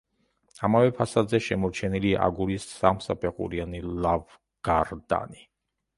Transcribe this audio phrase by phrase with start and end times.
[0.67, 5.45] ამავე ფასადზე შემორჩენილია აგურის სამსაფეხურიანი ლავგარდანი.